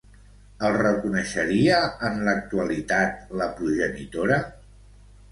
El 0.67 0.75
reconeixeria 0.77 1.81
en 2.07 2.17
l'actualitat, 2.27 3.19
la 3.41 3.49
progenitora? 3.59 4.39